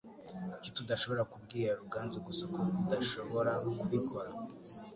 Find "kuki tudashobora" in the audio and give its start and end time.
0.51-1.27